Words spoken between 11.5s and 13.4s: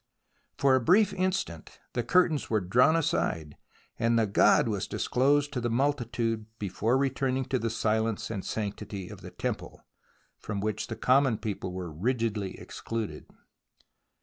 were rigidly excluded.